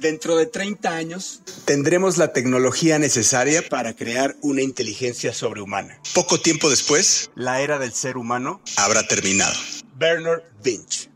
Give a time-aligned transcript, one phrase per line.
[0.00, 6.00] Dentro de 30 años tendremos la tecnología necesaria para crear una inteligencia sobrehumana.
[6.14, 9.52] Poco tiempo después, la era del ser humano habrá terminado.
[9.98, 11.10] Bernard Vinch.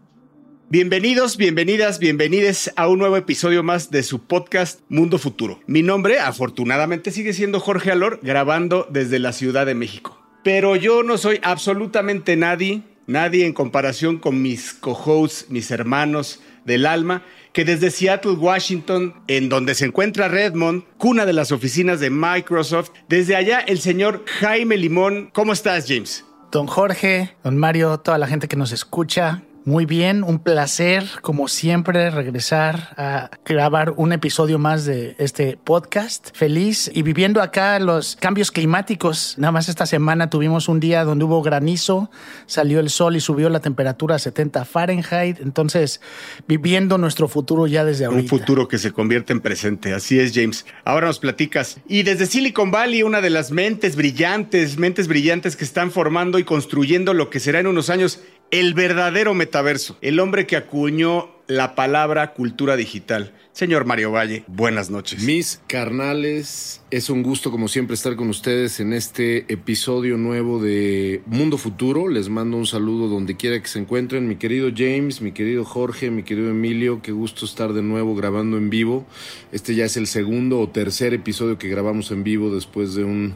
[0.68, 5.60] Bienvenidos, bienvenidas, bienvenides a un nuevo episodio más de su podcast Mundo Futuro.
[5.66, 10.22] Mi nombre, afortunadamente, sigue siendo Jorge Alor, grabando desde la Ciudad de México.
[10.42, 16.86] Pero yo no soy absolutamente nadie, nadie en comparación con mis co-hosts, mis hermanos del
[16.86, 22.10] alma, que desde Seattle, Washington, en donde se encuentra Redmond, cuna de las oficinas de
[22.10, 25.30] Microsoft, desde allá el señor Jaime Limón.
[25.32, 26.24] ¿Cómo estás, James?
[26.50, 31.48] Don Jorge, don Mario, toda la gente que nos escucha, muy bien, un placer, como
[31.48, 36.36] siempre, regresar a grabar un episodio más de este podcast.
[36.36, 39.36] Feliz y viviendo acá los cambios climáticos.
[39.38, 42.10] Nada más esta semana tuvimos un día donde hubo granizo,
[42.44, 45.40] salió el sol y subió la temperatura a 70 Fahrenheit.
[45.40, 46.02] Entonces,
[46.46, 48.22] viviendo nuestro futuro ya desde ahorita.
[48.22, 49.94] Un futuro que se convierte en presente.
[49.94, 50.66] Así es, James.
[50.84, 51.78] Ahora nos platicas.
[51.88, 56.44] Y desde Silicon Valley, una de las mentes brillantes, mentes brillantes que están formando y
[56.44, 58.20] construyendo lo que será en unos años
[58.60, 63.32] el verdadero metaverso, el hombre que acuñó la palabra cultura digital.
[63.50, 65.24] Señor Mario Valle, buenas noches.
[65.24, 71.20] Mis carnales, es un gusto como siempre estar con ustedes en este episodio nuevo de
[71.26, 72.06] Mundo Futuro.
[72.06, 74.28] Les mando un saludo donde quiera que se encuentren.
[74.28, 78.56] Mi querido James, mi querido Jorge, mi querido Emilio, qué gusto estar de nuevo grabando
[78.56, 79.04] en vivo.
[79.50, 83.34] Este ya es el segundo o tercer episodio que grabamos en vivo después de un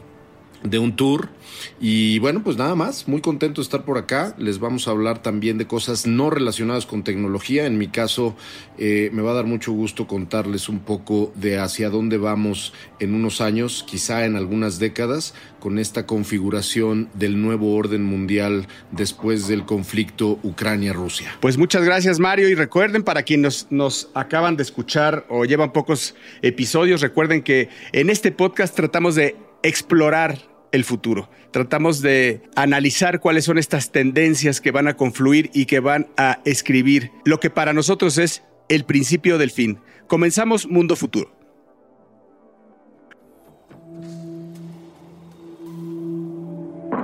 [0.63, 1.29] de un tour.
[1.79, 4.35] Y bueno, pues nada más, muy contento de estar por acá.
[4.37, 7.65] Les vamos a hablar también de cosas no relacionadas con tecnología.
[7.65, 8.35] En mi caso,
[8.77, 13.13] eh, me va a dar mucho gusto contarles un poco de hacia dónde vamos en
[13.13, 19.65] unos años, quizá en algunas décadas, con esta configuración del nuevo orden mundial después del
[19.65, 21.37] conflicto Ucrania-Rusia.
[21.39, 22.49] Pues muchas gracias, Mario.
[22.49, 27.69] Y recuerden, para quienes nos, nos acaban de escuchar o llevan pocos episodios, recuerden que
[27.91, 30.39] en este podcast tratamos de explorar
[30.71, 31.29] el futuro.
[31.51, 36.39] Tratamos de analizar cuáles son estas tendencias que van a confluir y que van a
[36.45, 39.79] escribir lo que para nosotros es el principio del fin.
[40.07, 41.39] Comenzamos Mundo Futuro.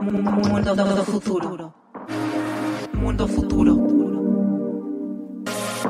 [0.01, 1.73] Mundo futuro.
[2.93, 3.75] Mundo futuro.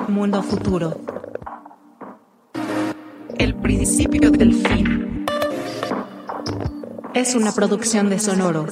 [0.08, 0.98] Mundo futuro.
[3.38, 5.15] El principio del fin.
[7.16, 8.68] Es una producción de Sonoro.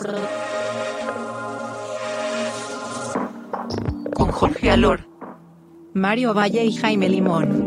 [4.13, 5.07] Con Jorge Alor,
[5.93, 7.62] Mario Valle y Jaime Limón.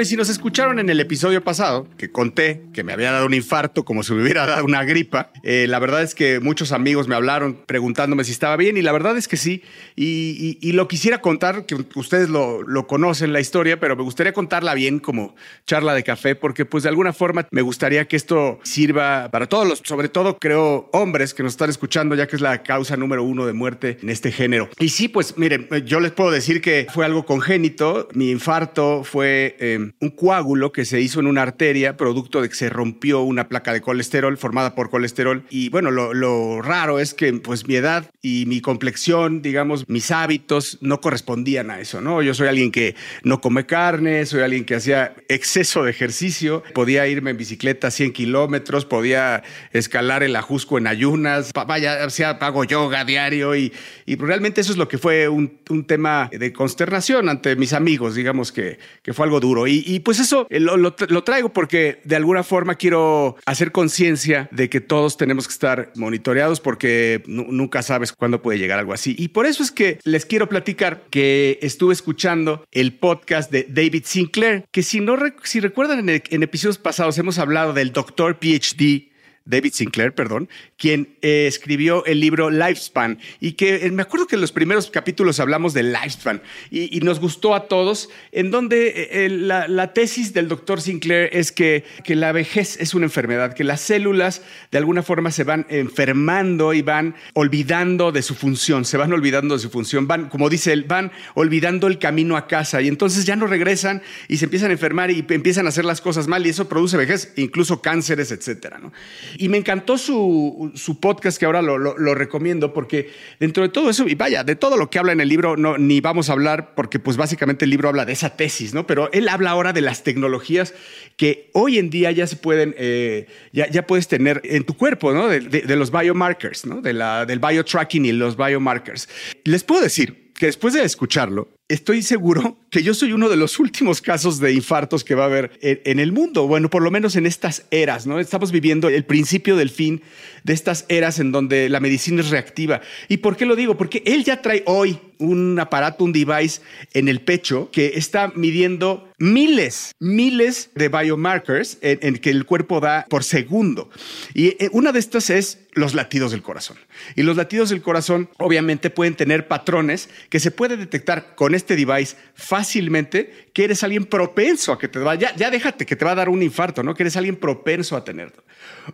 [0.00, 3.34] Y si nos escucharon en el episodio pasado, que conté que me había dado un
[3.34, 7.08] infarto como si me hubiera dado una gripa, eh, la verdad es que muchos amigos
[7.08, 9.62] me hablaron preguntándome si estaba bien y la verdad es que sí.
[9.96, 14.74] Y, lo quisiera contar, que ustedes lo, lo, conocen la historia, pero me gustaría contarla
[14.74, 15.34] bien como
[15.66, 19.66] charla de café, porque pues de alguna forma me gustaría que esto sirva para todos
[19.66, 23.24] los, sobre todo creo hombres que nos están escuchando, ya que es la causa número
[23.24, 24.68] uno de muerte en este género.
[24.78, 29.56] Y sí, pues miren, yo les puedo decir que fue algo congénito, mi infarto fue...
[29.58, 33.48] Eh, un coágulo que se hizo en una arteria, producto de que se rompió una
[33.48, 35.44] placa de colesterol formada por colesterol.
[35.50, 40.78] Y bueno, lo, raro es que pues mi edad y mi complexión, digamos, mis hábitos
[40.80, 42.22] no correspondían a eso, ¿no?
[42.22, 47.06] Yo soy alguien que no come carne, soy alguien que hacía exceso de ejercicio, podía
[47.06, 52.64] irme en bicicleta 100 kilómetros, podía escalar el ajusco en ayunas, vaya, o sea, hago
[52.64, 53.72] yoga diario y,
[54.06, 58.14] y realmente eso es lo que fue un, un tema de consternación ante mis amigos,
[58.14, 59.66] digamos que, que fue algo duro.
[59.66, 60.94] Y, pues eso eh, lo,
[61.24, 66.60] traigo porque de alguna forma quiero hacer conciencia de que todos tenemos que estar monitoreados
[66.60, 69.14] porque nunca sabes cuándo puede llegar algo así.
[69.18, 74.04] Y por eso es que les quiero platicar que estuve escuchando el podcast de David
[74.04, 79.08] Sinclair, que si no si recuerdan en, en episodios pasados hemos hablado del doctor PhD
[79.48, 84.34] David Sinclair, perdón, quien eh, escribió el libro Lifespan y que eh, me acuerdo que
[84.36, 89.28] en los primeros capítulos hablamos de Lifespan y, nos gustó a todos, en donde eh,
[89.30, 93.80] la, tesis del doctor Sinclair es que, que la vejez es una enfermedad, que las
[93.80, 99.12] células de alguna forma se van enfermando y van olvidando de su función, se van
[99.14, 102.88] olvidando de su función, van, como dice él, van olvidando el camino a casa y
[102.88, 106.28] entonces ya no regresan y se empiezan a enfermar y empiezan a hacer las cosas
[106.28, 108.78] mal y eso produce vejez, incluso cánceres, etcétera.
[108.78, 108.92] ¿no?
[109.38, 113.88] Y me encantó su, su podcast que ahora lo, lo, recomiendo porque dentro de todo
[113.88, 116.32] eso, y vaya, de todo lo que habla en el libro, no, ni vamos a
[116.32, 118.86] hablar porque pues básicamente el libro habla de esa tesis, ¿no?
[118.86, 120.74] Pero él habla ahora de las tecnologías
[121.16, 125.12] que hoy en día ya se pueden, eh, ya, ya, puedes tener en tu cuerpo,
[125.12, 125.28] ¿no?
[125.28, 126.80] De los biomarkers, ¿no?
[126.80, 129.08] De la, del biotracking y los biomarkers.
[129.44, 133.58] Les puedo decir que después de escucharlo, estoy seguro que yo soy uno de los
[133.58, 136.46] últimos casos de infartos que va a haber en, el mundo.
[136.46, 138.18] Bueno, por lo menos en estas eras, ¿no?
[138.18, 140.02] Estamos viviendo el principio del fin
[140.44, 142.80] de estas eras en donde la medicina es reactiva.
[143.08, 143.76] ¿Y por qué lo digo?
[143.76, 146.62] Porque él ya trae hoy un aparato, un device
[146.94, 152.80] en el pecho que está midiendo miles, miles de biomarkers en, en que el cuerpo
[152.80, 153.90] da por segundo.
[154.32, 156.76] Y eh, una de estas es los latidos del corazón.
[157.16, 161.76] Y los latidos del corazón obviamente pueden tener patrones que se puede detectar con este
[161.76, 166.04] device fácilmente que eres alguien propenso a que te va, ya, ya déjate que te
[166.04, 166.94] va a dar un infarto, ¿no?
[166.94, 168.42] Que eres alguien propenso a tenerlo.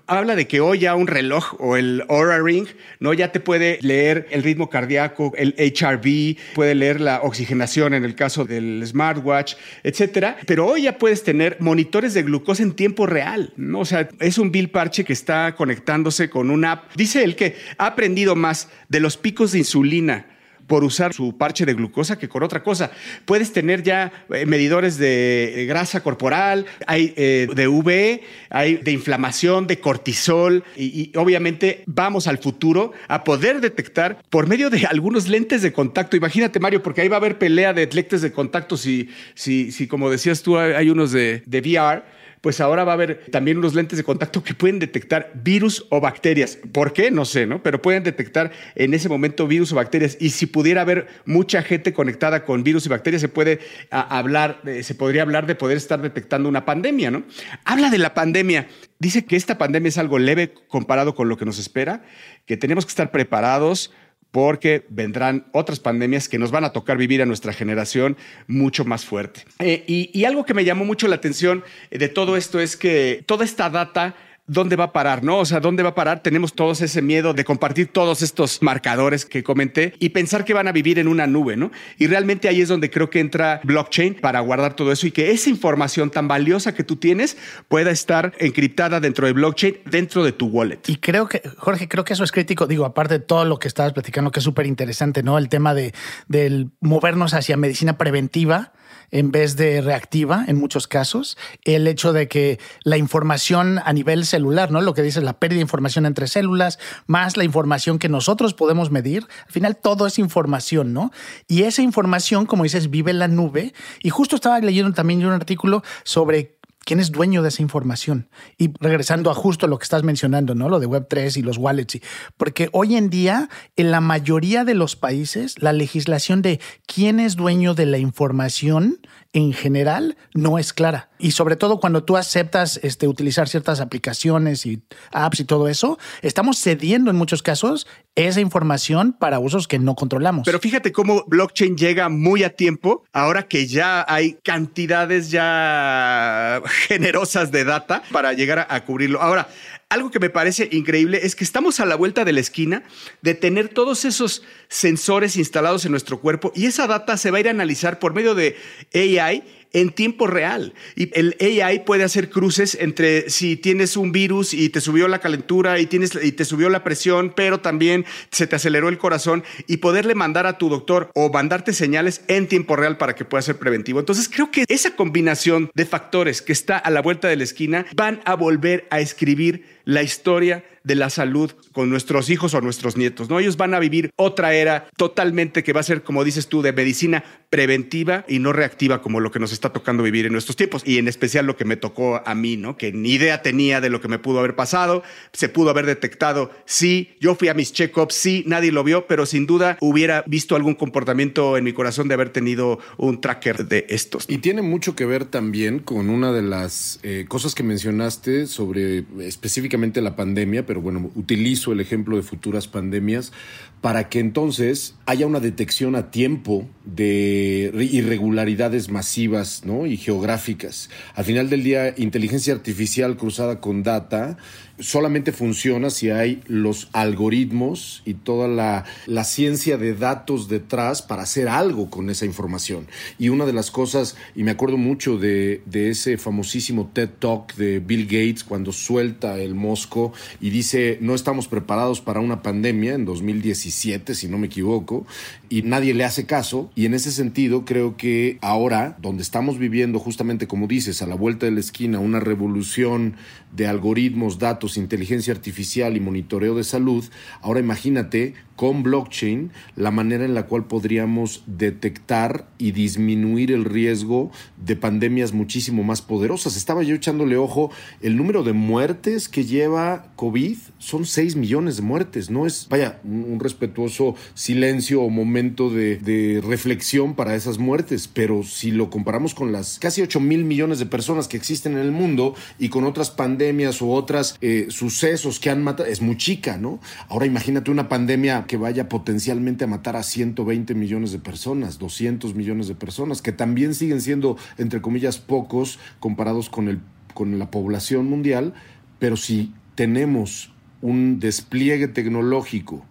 [0.06, 2.66] Habla de que hoy ya un reloj o el Aura Ring,
[3.00, 3.12] ¿no?
[3.12, 8.14] Ya te puede leer el ritmo cardíaco, el HRV, puede leer la oxigenación en el
[8.14, 10.36] caso del smartwatch, etcétera.
[10.46, 13.80] Pero hoy ya puedes tener monitores de glucosa en tiempo real, ¿no?
[13.80, 16.94] O sea, es un Bill Parche que está conectándose con una app.
[16.96, 20.26] Dice él que ha aprendido más de los picos de insulina
[20.66, 22.90] por usar su parche de glucosa que con otra cosa.
[23.24, 28.20] Puedes tener ya eh, medidores de grasa corporal, hay eh, de UV,
[28.50, 34.46] hay de inflamación, de cortisol y, y, obviamente vamos al futuro a poder detectar por
[34.46, 36.16] medio de algunos lentes de contacto.
[36.16, 39.86] Imagínate Mario, porque ahí va a haber pelea de lentes de contacto si, si, si
[39.86, 42.02] como decías tú hay unos de, de VR
[42.44, 45.98] pues ahora va a haber también unos lentes de contacto que pueden detectar virus o
[45.98, 46.58] bacterias.
[46.72, 47.10] ¿Por qué?
[47.10, 47.62] No sé, ¿no?
[47.62, 50.18] Pero pueden detectar en ese momento virus o bacterias.
[50.20, 54.94] Y si pudiera haber mucha gente conectada con virus y bacterias, se puede hablar, se
[54.94, 57.22] podría hablar de poder estar detectando una pandemia, ¿no?
[57.64, 58.68] Habla de la pandemia.
[58.98, 62.04] Dice que esta pandemia es algo leve comparado con lo que nos espera,
[62.44, 63.90] que tenemos que estar preparados
[64.34, 68.16] porque vendrán otras pandemias que nos van a tocar vivir a nuestra generación
[68.48, 69.42] mucho más fuerte.
[69.60, 73.22] Eh, y, y, algo que me llamó mucho la atención de todo esto es que
[73.26, 74.16] toda esta data
[74.46, 75.38] dónde va a parar, ¿no?
[75.38, 76.22] O sea, ¿dónde va a parar?
[76.22, 80.68] Tenemos todos ese miedo de compartir todos estos marcadores que comenté y pensar que van
[80.68, 81.70] a vivir en una nube, ¿no?
[81.98, 85.30] Y realmente ahí es donde creo que entra blockchain para guardar todo eso y que
[85.30, 87.36] esa información tan valiosa que tú tienes
[87.68, 90.80] pueda estar encriptada dentro de blockchain, dentro de tu wallet.
[90.88, 93.68] Y creo que, Jorge, creo que eso es crítico, digo, aparte de todo lo que
[93.68, 95.38] estabas platicando, que es súper interesante, ¿no?
[95.38, 95.94] El tema de,
[96.28, 98.72] del movernos hacia medicina preventiva
[99.14, 101.38] en vez de reactiva en muchos casos.
[101.64, 104.80] El hecho de que la información a nivel celular, ¿no?
[104.80, 108.90] Lo que dice la pérdida de información entre células, más la información que nosotros podemos
[108.90, 111.12] medir, al final todo es información, ¿no?
[111.46, 113.72] Y esa información, como dices, vive en la nube.
[114.02, 118.28] Y justo estaba leyendo también un artículo sobre quién es dueño de esa información.
[118.58, 120.68] Y regresando a justo lo que estás mencionando, ¿no?
[120.68, 122.00] Lo de Web3 y los wallets.
[122.36, 127.36] Porque hoy en día, en la mayoría de los países, la legislación de quién es
[127.36, 128.98] dueño de la información
[129.34, 131.10] en general no es clara.
[131.18, 134.82] Y sobre todo cuando tú aceptas este, utilizar ciertas aplicaciones y
[135.12, 139.96] apps y todo eso, estamos cediendo en muchos casos esa información para usos que no
[139.96, 140.44] controlamos.
[140.44, 147.50] Pero fíjate cómo blockchain llega muy a tiempo, ahora que ya hay cantidades ya generosas
[147.50, 149.20] de data para llegar a, a cubrirlo.
[149.20, 149.48] Ahora,
[149.88, 152.82] algo que me parece increíble es que estamos a la vuelta de la esquina
[153.22, 157.40] de tener todos esos sensores instalados en nuestro cuerpo y esa data se va a
[157.40, 158.56] ir a analizar por medio de
[158.94, 159.42] AI
[159.74, 160.72] en tiempo real.
[160.96, 165.18] Y el AI puede hacer cruces entre si tienes un virus y te subió la
[165.18, 169.44] calentura y, tienes, y te subió la presión, pero también se te aceleró el corazón
[169.66, 173.42] y poderle mandar a tu doctor o mandarte señales en tiempo real para que pueda
[173.42, 173.98] ser preventivo.
[173.98, 177.84] Entonces creo que esa combinación de factores que está a la vuelta de la esquina
[177.94, 182.96] van a volver a escribir la historia de la salud con nuestros hijos o nuestros
[182.96, 183.40] nietos, ¿no?
[183.40, 186.74] Ellos van a vivir otra era totalmente que va a ser, como dices tú, de
[186.74, 190.82] medicina preventiva y no reactiva como lo que nos está tocando vivir en nuestros tiempos
[190.84, 192.76] y en especial lo que me tocó a mí, ¿no?
[192.76, 196.50] Que ni idea tenía de lo que me pudo haber pasado, se pudo haber detectado,
[196.66, 200.54] sí, yo fui a mis check-ups, sí, nadie lo vio, pero sin duda hubiera visto
[200.54, 204.26] algún comportamiento en mi corazón de haber tenido un tracker de estos.
[204.28, 209.04] Y tiene mucho que ver también con una de las eh, cosas que mencionaste sobre
[209.20, 213.32] específicamente la pandemia, pero bueno, utilizo el ejemplo de futuras pandemias
[213.80, 219.86] para que entonces haya una detección a tiempo de irregularidades masivas ¿no?
[219.86, 220.90] y geográficas.
[221.14, 224.36] Al final del día, inteligencia artificial cruzada con data
[224.78, 231.22] solamente funciona si hay los algoritmos y toda la, la, ciencia de datos detrás para
[231.22, 232.88] hacer algo con esa información.
[233.18, 237.54] Y una de las cosas, y me acuerdo mucho de, de ese famosísimo TED Talk
[237.54, 242.94] de Bill Gates cuando suelta el Mosco y dice, no estamos preparados para una pandemia
[242.94, 245.06] en 2017, si no me equivoco,
[245.54, 246.72] y nadie le hace caso.
[246.74, 251.14] Y en ese sentido, creo que ahora, donde estamos viviendo justamente, como dices, a la
[251.14, 253.14] vuelta de la esquina, una revolución
[253.52, 257.04] de algoritmos, datos, inteligencia artificial y monitoreo de salud,
[257.40, 264.30] ahora imagínate con blockchain la manera en la cual podríamos detectar y disminuir el riesgo
[264.56, 266.56] de pandemias muchísimo más poderosas.
[266.56, 267.70] Estaba yo echándole ojo,
[268.00, 273.00] el número de muertes que lleva COVID son 6 millones de muertes, no es, vaya,
[273.04, 279.52] un, respetuoso silencio o momento de, reflexión para esas muertes, pero si lo comparamos con
[279.52, 283.10] las casi 8 mil millones de personas que existen en el mundo y con otras
[283.10, 286.80] pandemias o otras eh, sucesos que han matado, es muy chica, ¿no?
[287.08, 292.34] Ahora imagínate una pandemia que vaya potencialmente a matar a 120 millones de personas, 200
[292.34, 296.80] millones de personas, que también siguen siendo, entre comillas, pocos comparados con, el,
[297.12, 298.54] con la población mundial,
[298.98, 302.84] pero si tenemos un despliegue tecnológico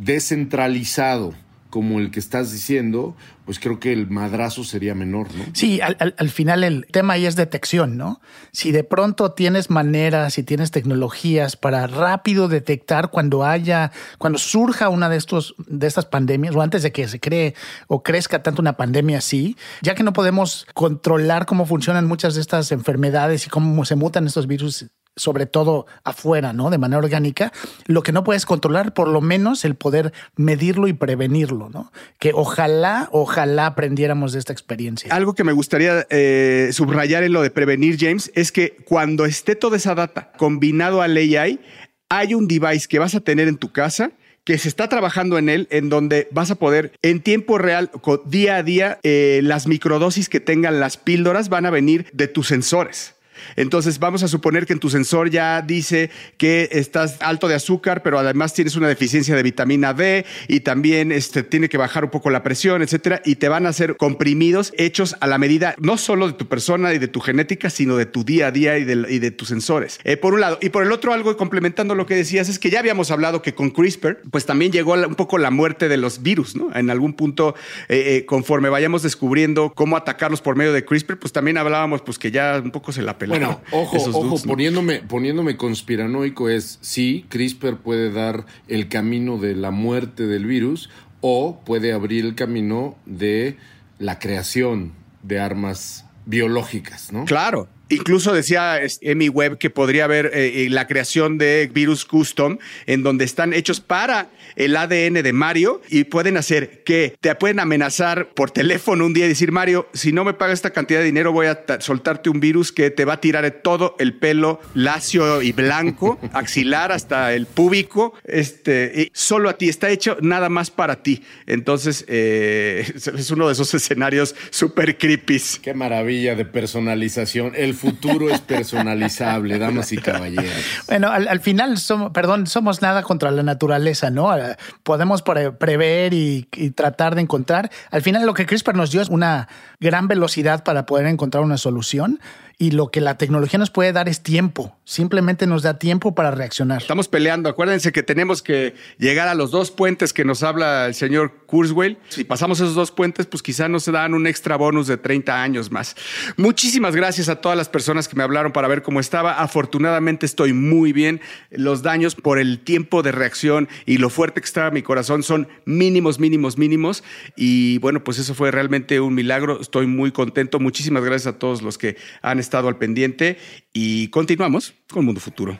[0.00, 1.34] descentralizado,
[1.70, 5.44] como el que estás diciendo, pues creo que el madrazo sería menor, ¿no?
[5.54, 8.20] Sí, al, final el tema ahí es detección, ¿no?
[8.52, 14.88] Si de pronto tienes maneras y tienes tecnologías para rápido detectar cuando haya, cuando surja
[14.88, 17.54] una de estos, de estas pandemias, o antes de que se cree
[17.86, 22.40] o crezca tanto una pandemia así, ya que no podemos controlar cómo funcionan muchas de
[22.40, 24.86] estas enfermedades y cómo se mutan estos virus
[25.20, 26.70] sobre todo afuera, ¿no?
[26.70, 27.52] De manera orgánica,
[27.86, 31.92] lo que no puedes controlar, por lo menos el poder medirlo y prevenirlo, ¿no?
[32.18, 35.14] Que ojalá, ojalá aprendiéramos de esta experiencia.
[35.14, 39.54] Algo que me gustaría eh, subrayar en lo de prevenir, James, es que cuando esté
[39.56, 41.60] toda esa data combinado al AI,
[42.08, 44.12] hay un device que vas a tener en tu casa
[44.44, 47.90] que se está trabajando en él, en donde vas a poder en tiempo real,
[48.24, 52.48] día a día, eh, las microdosis que tengan las píldoras van a venir de tus
[52.48, 53.14] sensores.
[53.56, 58.02] Entonces vamos a suponer que en tu sensor ya dice que estás alto de azúcar,
[58.02, 62.10] pero además tienes una deficiencia de vitamina D y también este, tiene que bajar un
[62.10, 65.96] poco la presión, etcétera, y te van a hacer comprimidos hechos a la medida no
[65.96, 68.84] solo de tu persona y de tu genética, sino de tu día a día y
[68.84, 70.00] de, tus sensores.
[70.04, 70.58] Eh, por un lado.
[70.60, 73.54] Y por el otro, algo complementando lo que decías, es que ya habíamos hablado que
[73.54, 76.74] con CRISPR, pues también llegó un poco la muerte de los virus, ¿no?
[76.74, 77.54] En algún punto,
[77.88, 82.18] eh, eh, conforme vayamos descubriendo cómo atacarlos por medio de CRISPR, pues también hablábamos pues
[82.18, 83.29] que ya un poco se la peló.
[83.30, 89.70] Bueno, ojo, ojo, poniéndome, poniéndome conspiranoico es, sí, CRISPR puede dar el camino de la
[89.70, 93.56] muerte del virus o puede abrir el camino de
[93.98, 97.24] la creación de armas biológicas, ¿no?
[97.24, 102.58] Claro, Incluso decía Emi Webb que podría haber eh, eh, la creación de virus custom
[102.86, 107.58] en donde están hechos para el ADN de Mario y pueden hacer que te pueden
[107.58, 111.06] amenazar por teléfono un día y decir, Mario, si no me pagas esta cantidad de
[111.06, 115.42] dinero voy a soltarte un virus que te va a tirar todo el pelo lacio
[115.42, 121.02] y blanco, axilar hasta el púbico, este, solo a ti, está hecho nada más para
[121.02, 121.22] ti.
[121.46, 125.40] Entonces, eh, es uno de esos escenarios súper creepy.
[125.62, 127.52] Qué maravilla de personalización.
[127.56, 130.52] El futuro es personalizable, damas y caballeros.
[130.86, 134.36] Bueno, al, final, somos, perdón, somos nada contra la naturaleza, ¿no?
[134.36, 137.70] Eh, podemos prever y, y, tratar de encontrar.
[137.90, 139.48] Al final, lo que CRISPR nos dio es una
[139.80, 142.20] gran velocidad para poder encontrar una solución
[142.60, 144.76] y lo que la tecnología nos puede dar es tiempo.
[144.84, 146.82] Simplemente nos da tiempo para reaccionar.
[146.82, 147.48] Estamos peleando.
[147.48, 151.96] Acuérdense que tenemos que llegar a los dos puentes que nos habla el señor Kurzweil.
[152.10, 155.70] Si pasamos esos dos puentes, pues quizá nos dan un extra bonus de 30 años
[155.70, 155.96] más.
[156.36, 159.40] Muchísimas gracias a todas las personas que me hablaron para ver cómo estaba.
[159.40, 161.22] Afortunadamente estoy muy bien.
[161.48, 165.48] Los daños por el tiempo de reacción y lo fuerte que estaba mi corazón son
[165.64, 167.04] mínimos, mínimos, mínimos.
[167.36, 169.62] Y bueno, pues eso fue realmente un milagro.
[169.62, 170.60] Estoy muy contento.
[170.60, 173.38] Muchísimas gracias a todos los que han estado estado al pendiente
[173.72, 175.56] y continuamos con Mundo Futuro.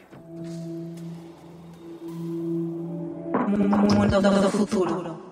[3.46, 5.30] Mundo Futuro.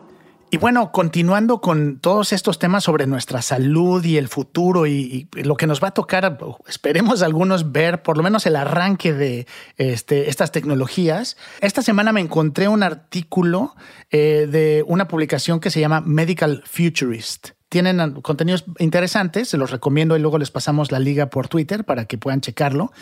[0.50, 5.56] Y bueno, continuando con todos estos temas sobre nuestra salud y el futuro y, lo
[5.56, 6.38] que nos va a tocar,
[6.68, 9.46] esperemos algunos ver por lo menos el arranque de
[9.78, 11.36] este, estas tecnologías.
[11.60, 13.74] Esta semana me encontré un artículo
[14.10, 20.16] eh, de una publicación que se llama Medical Futurist tienen contenidos interesantes, se los recomiendo
[20.16, 22.92] y luego les pasamos la liga por Twitter para que puedan checarlo.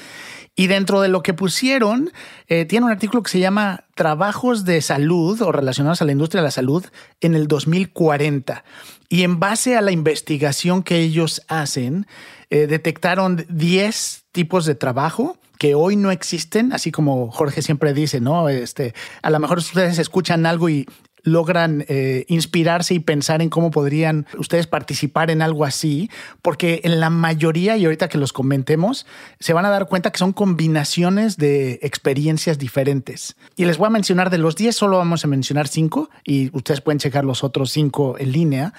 [0.56, 2.10] Y dentro de lo que pusieron,
[2.48, 6.40] eh, tiene un artículo que se llama Trabajos de salud o relacionados a la industria
[6.40, 6.84] de la salud
[7.20, 8.64] en el 2040.
[9.08, 12.06] Y en base a la investigación que ellos hacen,
[12.50, 18.20] eh, detectaron 10 tipos de trabajo que hoy no existen, así como Jorge siempre dice,
[18.20, 18.48] ¿no?
[18.48, 20.86] Este, a lo mejor ustedes escuchan algo y
[21.26, 26.08] logran eh, inspirarse y pensar en cómo podrían ustedes participar en algo así,
[26.40, 29.06] porque en la mayoría, y ahorita que los comentemos,
[29.40, 33.34] se van a dar cuenta que son combinaciones de experiencias diferentes.
[33.56, 36.80] Y les voy a mencionar de los 10, solo vamos a mencionar 5 y ustedes
[36.80, 38.72] pueden checar los otros 5 en línea,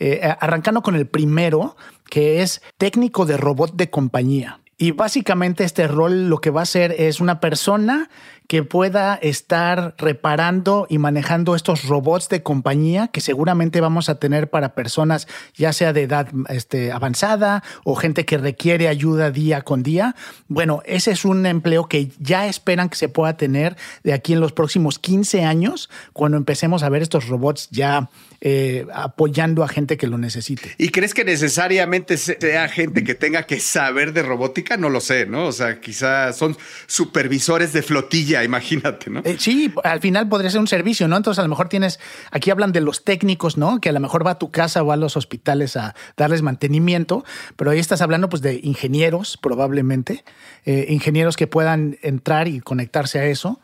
[0.00, 1.76] eh, arrancando con el primero,
[2.10, 4.58] que es técnico de robot de compañía.
[4.76, 8.10] Y básicamente este rol lo que va a hacer es una persona
[8.52, 14.50] que pueda estar reparando y manejando estos robots de compañía que seguramente vamos a tener
[14.50, 19.82] para personas ya sea de edad este, avanzada o gente que requiere ayuda día con
[19.82, 20.16] día.
[20.48, 24.40] Bueno, ese es un empleo que ya esperan que se pueda tener de aquí en
[24.40, 28.10] los próximos 15 años cuando empecemos a ver estos robots ya
[28.42, 30.74] eh, apoyando a gente que lo necesite.
[30.76, 34.76] ¿Y crees que necesariamente sea gente que tenga que saber de robótica?
[34.76, 35.46] No lo sé, ¿no?
[35.46, 36.56] O sea, quizás son
[36.86, 39.20] supervisores de flotilla, imagínate, ¿no?
[39.24, 41.16] Eh, sí, al final podría ser un servicio, ¿no?
[41.16, 43.80] Entonces a lo mejor tienes, aquí hablan de los técnicos, ¿no?
[43.80, 47.24] Que a lo mejor va a tu casa o a los hospitales a darles mantenimiento,
[47.56, 50.24] pero ahí estás hablando pues de ingenieros probablemente,
[50.64, 53.60] eh, ingenieros que puedan entrar y conectarse a eso.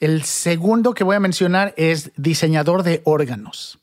[0.00, 3.81] El segundo que voy a mencionar es diseñador de órganos.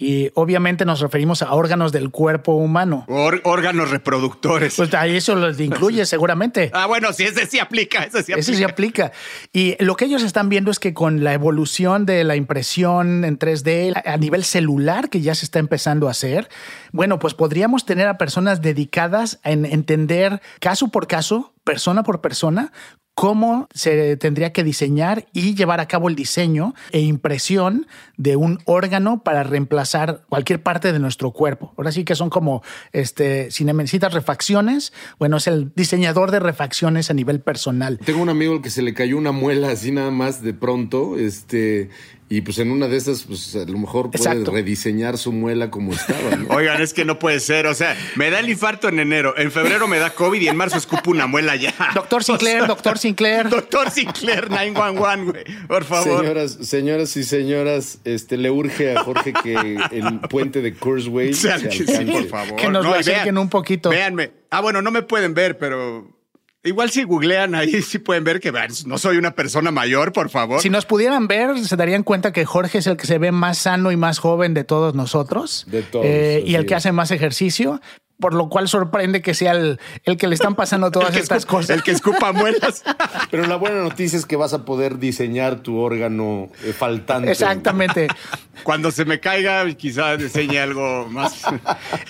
[0.00, 3.04] Y obviamente nos referimos a órganos del cuerpo humano.
[3.06, 4.74] órganos reproductores.
[4.74, 6.70] Pues ahí eso los incluye seguramente.
[6.72, 8.40] Ah, bueno, sí, ese sí aplica, ese sí aplica.
[8.40, 9.12] Ese sí aplica.
[9.52, 13.38] Y lo que ellos están viendo es que con la evolución de la impresión en
[13.38, 16.48] 3D a nivel celular que ya se está empezando a hacer,
[16.92, 22.72] bueno, pues podríamos tener a personas dedicadas en entender caso por caso persona por persona
[23.20, 27.86] cómo se tendría que diseñar y llevar a cabo el diseño e impresión
[28.16, 31.74] de un órgano para reemplazar cualquier parte de nuestro cuerpo.
[31.76, 32.62] Ahora sí que son como,
[32.94, 37.98] este, si necesitas refacciones, bueno, es el diseñador de refacciones a nivel personal.
[38.02, 41.18] Tengo un amigo al que se le cayó una muela así nada más de pronto,
[41.18, 41.90] este,
[42.32, 45.92] y pues en una de esas, pues a lo mejor puede rediseñar su muela como
[45.92, 46.20] estaba.
[46.50, 47.66] Oigan, es que no puede ser.
[47.66, 50.56] O sea, me da el infarto en enero, en febrero me da COVID y en
[50.56, 51.74] marzo escupo una muela ya.
[51.94, 53.48] Doctor Sinclair, doctor Sinclair.
[53.48, 55.66] Doctor Sinclair 911, güey.
[55.66, 56.20] Por favor.
[56.20, 61.50] Señoras, señoras y señoras, este, le urge a Jorge que el puente de Kurzweil se,
[61.50, 62.06] alcance.
[62.06, 62.54] por favor.
[62.54, 63.90] Que nos lo acerquen un poquito.
[63.90, 64.30] Véanme.
[64.50, 66.19] Ah, bueno, no me pueden ver, pero
[66.62, 68.52] Igual si googlean ahí sí pueden ver que
[68.84, 70.60] no soy una persona mayor, por favor.
[70.60, 73.58] Si nos pudieran ver, se darían cuenta que Jorge es el que se ve más
[73.58, 75.64] sano y más joven de todos nosotros.
[75.68, 76.04] De todos.
[76.04, 77.80] Eh, y el que hace más ejercicio
[78.20, 81.70] por lo cual sorprende que sea el, el que le están pasando todas estas cosas.
[81.70, 82.84] El que escupa muelas.
[83.30, 87.30] Pero la buena noticia es que vas a poder diseñar tu órgano eh, faltante.
[87.30, 88.08] Exactamente.
[88.62, 91.44] Cuando se me caiga, quizás diseñe algo más,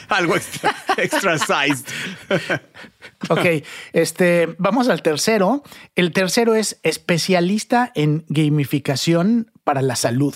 [0.08, 1.86] algo extra, extra sized.
[3.28, 5.62] Ok, este, vamos al tercero.
[5.94, 10.34] El tercero es especialista en gamificación para la salud.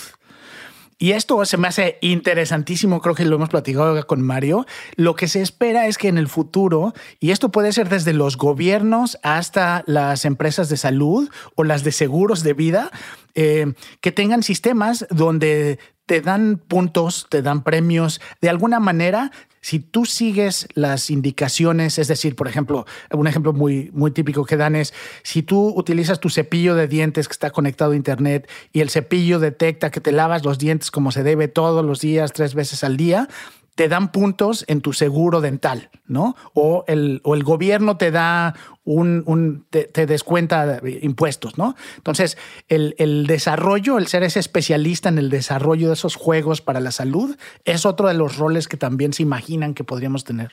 [0.98, 4.66] Y esto se me hace interesantísimo, creo que lo hemos platicado con Mario.
[4.96, 8.36] Lo que se espera es que en el futuro, y esto puede ser desde los
[8.36, 12.90] gobiernos hasta las empresas de salud o las de seguros de vida,
[13.34, 19.32] eh, que tengan sistemas donde te dan puntos, te dan premios, de alguna manera
[19.64, 24.58] si tú sigues las indicaciones, es decir, por ejemplo, un ejemplo muy, muy típico que
[24.58, 24.92] dan es,
[25.22, 29.38] si tú utilizas tu cepillo de dientes que está conectado a Internet y el cepillo
[29.38, 32.98] detecta que te lavas los dientes como se debe todos los días, tres veces al
[32.98, 33.26] día,
[33.74, 36.36] te dan puntos en tu seguro dental, ¿no?
[36.52, 41.74] O el, o el gobierno te da un, te, descuenta impuestos, ¿no?
[41.96, 46.80] Entonces, el, el, desarrollo, el ser ese especialista en el desarrollo de esos juegos para
[46.80, 50.52] la salud, es otro de los roles que también se imaginan que podríamos tener.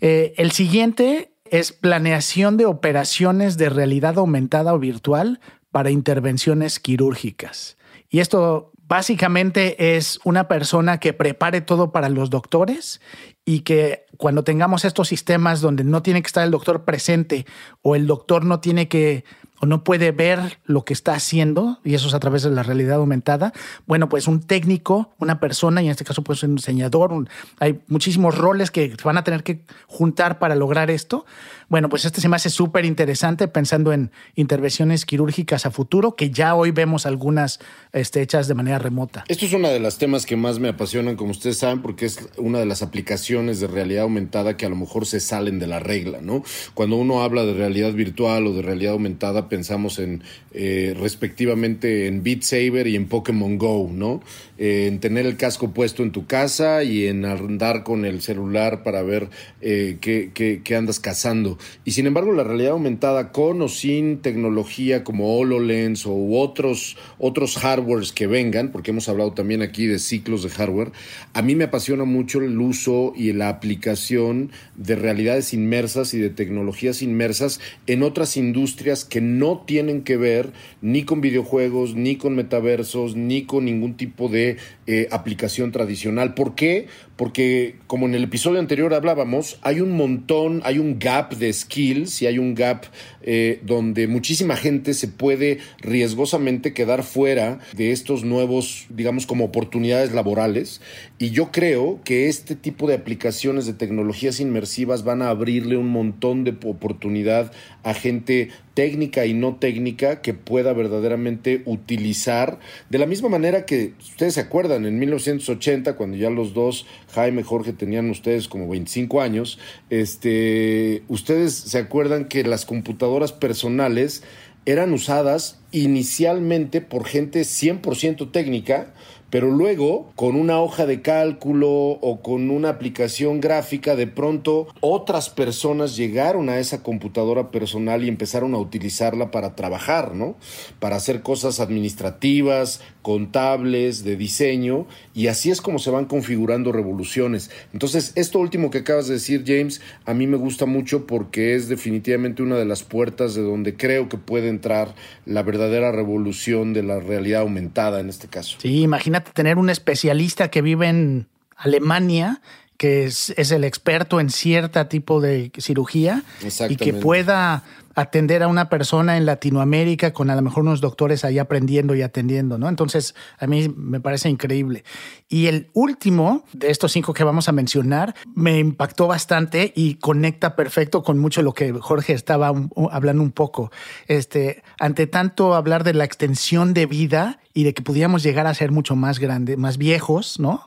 [0.00, 7.76] Eh, el siguiente es planeación de operaciones de realidad aumentada o virtual para intervenciones quirúrgicas.
[8.10, 13.00] Y esto básicamente es una persona que prepare todo para los doctores
[13.44, 17.46] y que cuando tengamos estos sistemas donde no tiene que estar el doctor presente
[17.82, 19.24] o el doctor no tiene que
[19.60, 22.62] o no puede ver lo que está haciendo, y eso es a través de la
[22.62, 23.52] realidad aumentada,
[23.86, 28.36] bueno, pues un técnico, una persona, y en este caso pues un diseñador, hay muchísimos
[28.36, 31.24] roles que van a tener que juntar para lograr esto.
[31.68, 36.30] Bueno, pues este se me hace súper interesante pensando en intervenciones quirúrgicas a futuro, que
[36.30, 37.60] ya hoy vemos algunas
[37.92, 39.24] este, hechas de manera remota.
[39.28, 42.18] Esto es uno de los temas que más me apasionan, como ustedes saben, porque es
[42.36, 45.68] una de las aplicaciones aplicaciones de realidad aumentada que a lo mejor se salen de
[45.68, 46.42] la regla, ¿no?
[46.74, 52.22] Cuando uno habla de realidad virtual o de realidad aumentada, pensamos en eh, respectivamente en
[52.22, 54.20] Beat Saber y en Pokémon Go, ¿no?
[54.58, 58.82] Eh, en tener el casco puesto en tu casa y en andar con el celular
[58.82, 59.30] para ver
[59.60, 61.58] eh, qué, qué, andas cazando.
[61.84, 67.56] Y sin embargo, la realidad aumentada con o sin tecnología como HoloLens o otros, otros
[67.56, 70.90] hardwares que vengan, porque hemos hablado también aquí de ciclos de hardware,
[71.34, 76.30] a mí me apasiona mucho el uso y la aplicación de realidades inmersas y de
[76.30, 82.34] tecnologías inmersas en otras industrias que no tienen que ver ni con videojuegos, ni con
[82.34, 86.34] metaversos, ni con ningún tipo de eh, aplicación tradicional.
[86.34, 86.86] ¿Por qué?
[87.16, 92.22] Porque como en el episodio anterior hablábamos, hay un montón, hay un gap de skills
[92.22, 92.84] y hay un gap
[93.22, 100.12] eh, donde muchísima gente se puede riesgosamente quedar fuera de estos nuevos, digamos, como oportunidades
[100.12, 100.80] laborales.
[101.18, 105.88] Y yo creo que este tipo de aplicaciones de tecnologías inmersivas van a abrirle un
[105.88, 112.60] montón de oportunidad a gente técnica y no técnica que pueda verdaderamente utilizar.
[112.90, 117.42] De la misma manera que ustedes se acuerdan en 1980 cuando ya los dos Jaime
[117.42, 119.58] Jorge tenían ustedes como 25 años
[119.90, 124.22] este ustedes se acuerdan que las computadoras personales
[124.64, 128.94] eran usadas inicialmente por gente 100% técnica
[129.30, 135.28] pero luego con una hoja de cálculo o con una aplicación gráfica, de pronto otras
[135.28, 140.36] personas llegaron a esa computadora personal y empezaron a utilizarla para trabajar, ¿no?
[140.80, 147.50] Para hacer cosas administrativas, contables, de diseño, y así es como se van configurando revoluciones.
[147.72, 151.68] Entonces, esto último que acabas de decir, James, a mí me gusta mucho porque es
[151.68, 154.94] definitivamente una de las puertas de donde creo que puede entrar
[155.26, 158.58] la verdadera revolución de la realidad aumentada en este caso.
[158.60, 162.40] Sí, imagínate tener un especialista que vive en Alemania
[162.78, 166.22] que es, es, el experto en cierta tipo de cirugía
[166.68, 167.64] y que pueda
[168.00, 172.02] atender a una persona en Latinoamérica con a lo mejor unos doctores ahí aprendiendo y
[172.02, 172.68] atendiendo, ¿no?
[172.68, 174.84] Entonces, a mí me parece increíble.
[175.28, 180.54] Y el último de estos cinco que vamos a mencionar me impactó bastante y conecta
[180.54, 182.52] perfecto con mucho lo que Jorge estaba
[182.92, 183.72] hablando un poco.
[184.06, 188.54] Este, ante tanto hablar de la extensión de vida y de que pudiéramos llegar a
[188.54, 190.64] ser mucho más grandes, más viejos, ¿no?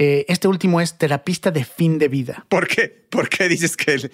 [0.00, 2.46] Eh, este último es terapista de fin de vida.
[2.48, 3.06] ¿Por qué?
[3.10, 4.08] ¿Por qué dices que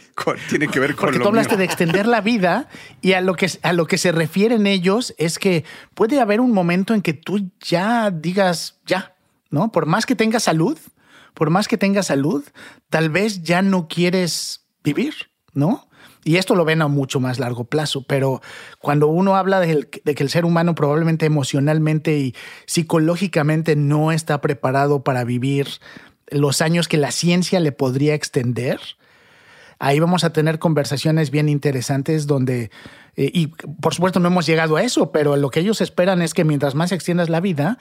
[0.49, 2.70] tiene que ver con Porque tú hablaste de extender la vida
[3.03, 6.53] y a lo, que, a lo que se refieren ellos es que puede haber un
[6.53, 9.14] momento en que tú ya digas, ya,
[9.51, 9.73] ¿no?
[9.73, 10.79] Por más que tengas salud,
[11.35, 12.42] por más que tengas salud,
[12.88, 15.14] tal vez ya no quieres vivir,
[15.53, 15.90] ¿no?
[16.25, 18.41] Y esto lo ven a mucho más largo plazo, pero
[18.81, 22.35] cuando uno habla de, que el ser humano probablemente emocionalmente y
[22.65, 25.69] psicológicamente no está preparado para vivir
[26.29, 28.81] los años que la ciencia le podría extender,
[29.79, 32.71] ahí vamos a tener conversaciones bien interesantes donde,
[33.17, 36.33] eh, y por supuesto no hemos llegado a eso, pero lo que ellos esperan es
[36.33, 37.79] que mientras más extiendas la vida,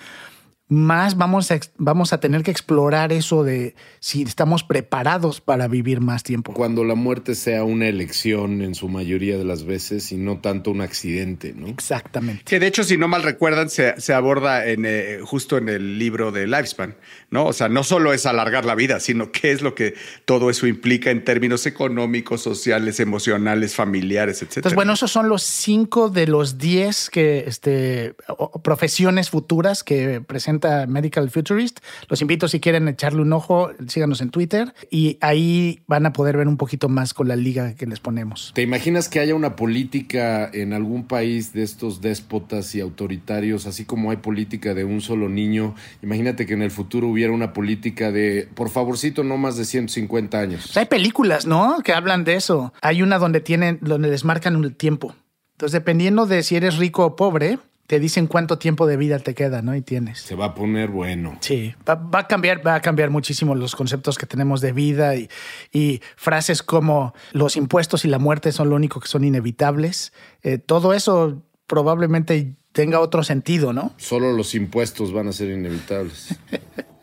[0.70, 6.00] más vamos a, vamos a tener que explorar eso de si estamos preparados para vivir
[6.00, 6.54] más tiempo.
[6.54, 10.72] Cuando la muerte sea una elección en su mayoría de las veces y no tanto
[10.72, 11.68] un accidente, ¿no?
[11.68, 12.44] Exactamente.
[12.46, 16.00] Que de hecho, si no mal recuerdan, se, se aborda en, eh, justo en el
[16.00, 16.96] libro de Lifespan,
[17.30, 17.46] ¿no?
[17.46, 19.96] O sea, no solo es alargar la vida, sino qué es lo que
[20.26, 24.58] todo eso implica en términos económicos, sociales, emocionales, familiares, etc.
[24.58, 28.16] Entonces, bueno, esos son los cinco de los diez que, este,
[28.64, 30.53] profesiones futuras que presentan
[30.88, 31.80] Medical Futurist.
[32.10, 36.38] Los invito si quieren echarle un ojo, síganos en Twitter y ahí van a poder
[36.38, 38.52] ver un poquito más con la liga que les ponemos.
[38.54, 43.86] ¿Te imaginas que haya una política en algún país de estos déspotas y autoritarios, así
[43.86, 45.76] como hay política de un solo niño?
[46.02, 50.40] Imagínate que en el futuro hubiera una política de, por favorcito, no más de 150
[50.40, 50.64] años.
[50.66, 51.78] Pues hay películas, ¿no?
[51.84, 52.74] Que hablan de eso.
[52.82, 55.16] Hay una donde tienen, donde les marcan el tiempo.
[55.54, 59.34] Entonces, dependiendo de si eres rico o pobre, te dicen cuánto tiempo de vida te
[59.34, 59.76] queda, ¿no?
[59.76, 60.20] Y tienes.
[60.20, 61.38] Se va a poner bueno.
[61.42, 65.30] Sí, va, a cambiar, va a cambiar muchísimo los conceptos que tenemos de vida y,
[65.72, 70.14] y, frases como los impuestos y la muerte son lo único que son inevitables.
[70.44, 73.94] Eh, todo eso probablemente tenga otro sentido, ¿no?
[73.98, 76.36] Solo los impuestos van a ser inevitables.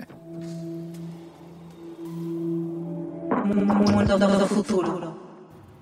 [3.50, 5.19] Mundo futuro.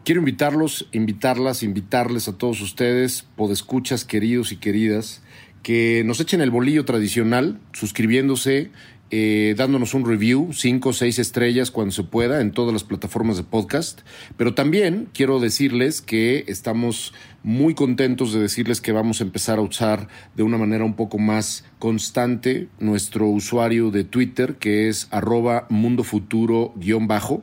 [0.08, 5.20] Quiero invitarlos, invitarlas, invitarles a todos ustedes, podescuchas queridos y queridas,
[5.62, 8.70] que nos echen el bolillo tradicional, suscribiéndose,
[9.10, 13.36] eh, dándonos un review, cinco o seis estrellas cuando se pueda en todas las plataformas
[13.36, 14.00] de podcast.
[14.38, 19.62] Pero también quiero decirles que estamos muy contentos de decirles que vamos a empezar a
[19.62, 25.66] usar de una manera un poco más constante nuestro usuario de Twitter, que es arroba
[25.68, 27.42] mundofuturo-bajo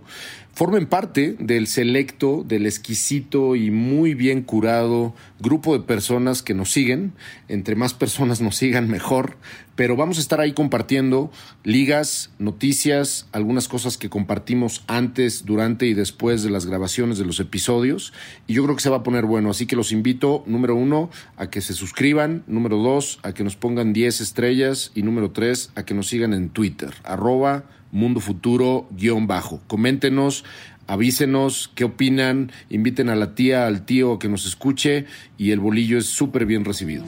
[0.56, 6.72] formen parte del selecto, del exquisito y muy bien curado grupo de personas que nos
[6.72, 7.12] siguen.
[7.50, 9.36] Entre más personas nos sigan, mejor.
[9.76, 11.30] Pero vamos a estar ahí compartiendo
[11.66, 17.42] ligas, noticias, algunas cosas que compartimos antes, durante y después de las grabaciones de los
[17.42, 18.14] episodios.
[18.48, 19.50] Y yo creo que se va a poner bueno.
[19.50, 22.46] Así que los invito, número uno, a que se suscriban.
[22.48, 24.94] Número dos, a que nos pongan 10 estrellas.
[24.96, 26.94] Y número tres, a que nos sigan en Twitter.
[27.04, 27.66] Arroba
[27.96, 29.62] Mundo Futuro guion bajo.
[29.68, 30.44] Coméntenos,
[30.86, 35.06] avísenos qué opinan, inviten a la tía, al tío que nos escuche
[35.38, 37.06] y el bolillo es súper bien recibido.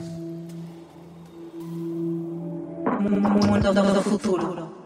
[3.00, 4.78] Mundo Futuro.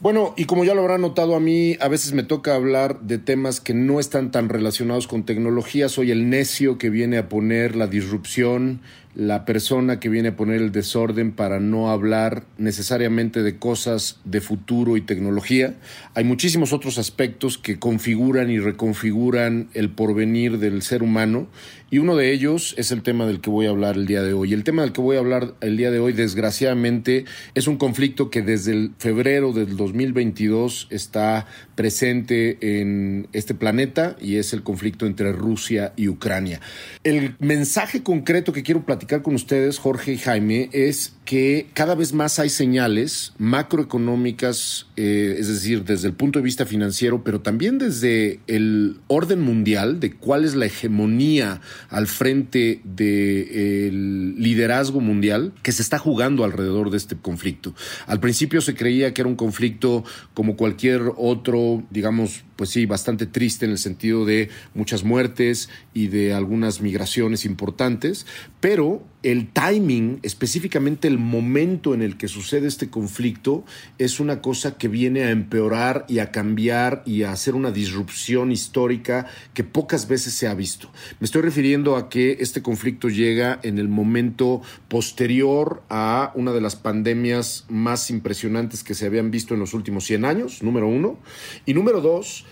[0.00, 3.18] Bueno, y como ya lo habrán notado a mí, a veces me toca hablar de
[3.18, 5.88] temas que no están tan relacionados con tecnología.
[5.88, 8.82] Soy el necio que viene a poner la disrupción
[9.14, 14.40] la persona que viene a poner el desorden para no hablar necesariamente de cosas de
[14.40, 15.74] futuro y tecnología.
[16.14, 21.48] Hay muchísimos otros aspectos que configuran y reconfiguran el porvenir del ser humano
[21.94, 24.32] y uno de ellos es el tema del que voy a hablar el día de
[24.32, 24.52] hoy.
[24.52, 27.24] El tema del que voy a hablar el día de hoy, desgraciadamente,
[27.54, 34.52] es un conflicto que desde febrero del 2022 está presente en este planeta y es
[34.52, 36.60] el conflicto entre Rusia y Ucrania.
[37.02, 42.12] El mensaje concreto que quiero platicar con ustedes, Jorge y Jaime, es que cada vez
[42.12, 47.78] más hay señales macroeconómicas, eh, es decir, desde el punto de vista financiero, pero también
[47.78, 55.72] desde el orden mundial de cuál es la hegemonía al frente del liderazgo mundial que
[55.72, 57.74] se está jugando alrededor de este conflicto.
[58.06, 61.58] Al principio se creía que era un conflicto como cualquier otro,
[61.90, 67.44] digamos, pues sí, bastante triste en el sentido de muchas muertes y de algunas migraciones
[67.44, 68.26] importantes,
[68.60, 73.64] pero el timing, específicamente el momento en el que sucede este conflicto,
[73.98, 78.52] es una cosa que viene a empeorar y a cambiar y a hacer una disrupción
[78.52, 80.90] histórica que pocas veces se ha visto.
[81.20, 86.60] Me estoy refiriendo a que este conflicto llega en el momento posterior a una de
[86.60, 91.18] las pandemias más impresionantes que se habían visto en los últimos 100 años, número uno,
[91.64, 92.44] y número dos,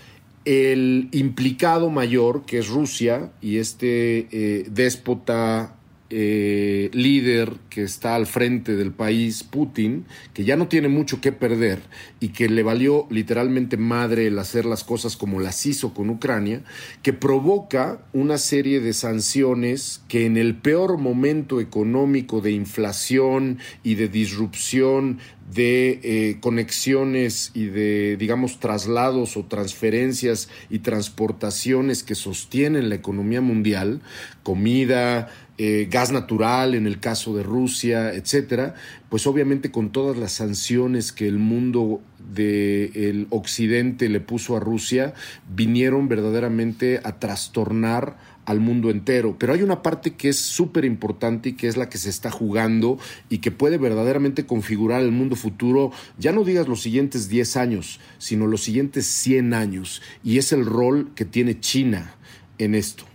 [0.46, 5.76] el implicado mayor, que es Rusia, y este eh, déspota
[6.14, 11.32] eh, líder que está al frente del país, Putin, que ya no tiene mucho que
[11.32, 11.80] perder
[12.20, 16.64] y que le valió literalmente madre el hacer las cosas como las hizo con Ucrania,
[17.02, 23.94] que provoca una serie de sanciones que en el peor momento económico de inflación y
[23.94, 25.18] de disrupción
[25.52, 33.40] de eh, conexiones y de, digamos, traslados o transferencias y transportaciones que sostienen la economía
[33.40, 34.00] mundial,
[34.42, 35.28] comida,
[35.64, 38.74] eh, gas natural en el caso de Rusia, etcétera,
[39.08, 42.00] pues obviamente con todas las sanciones que el mundo
[42.34, 45.14] del occidente le puso a Rusia,
[45.54, 49.36] vinieron verdaderamente a trastornar al mundo entero.
[49.38, 52.32] Pero hay una parte que es súper importante y que es la que se está
[52.32, 52.98] jugando
[53.28, 58.00] y que puede verdaderamente configurar el mundo futuro, ya no digas los siguientes 10 años,
[58.18, 60.02] sino los siguientes 100 años.
[60.24, 62.16] Y es el rol que tiene China
[62.58, 63.11] en esto.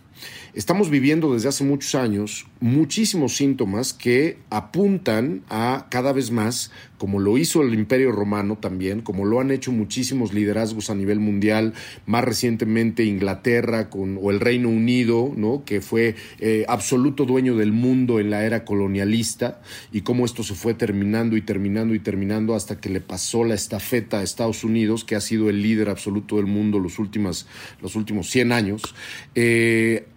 [0.54, 7.20] Estamos viviendo desde hace muchos años muchísimos síntomas que apuntan a cada vez más, como
[7.20, 11.74] lo hizo el Imperio Romano también, como lo han hecho muchísimos liderazgos a nivel mundial,
[12.06, 15.64] más recientemente Inglaterra con, o el Reino Unido, ¿no?
[15.66, 20.56] que fue eh, absoluto dueño del mundo en la era colonialista, y cómo esto se
[20.56, 25.04] fue terminando y terminando y terminando hasta que le pasó la estafeta a Estados Unidos,
[25.04, 27.48] que ha sido el líder absoluto del mundo los, últimos
[27.82, 28.96] los últimos 100 años.
[29.36, 30.08] Eh,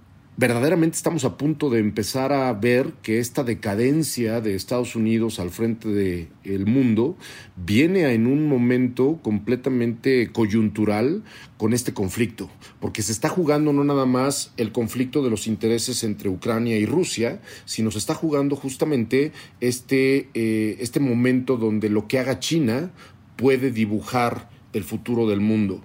[0.40, 5.50] verdaderamente estamos a punto de empezar a ver que esta decadencia de Estados Unidos al
[5.50, 7.18] frente del mundo
[7.56, 11.22] viene en un momento completamente coyuntural
[11.58, 12.48] con este conflicto,
[12.80, 16.86] porque se está jugando no nada más el conflicto de los intereses entre Ucrania y
[16.86, 22.92] Rusia, sino se está jugando justamente este, eh, este momento donde lo que haga China
[23.36, 25.82] puede dibujar el futuro del mundo.